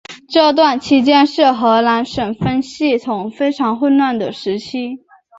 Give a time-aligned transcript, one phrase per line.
[0.31, 5.01] 这段期间是荷兰省分系统非常混乱的时期。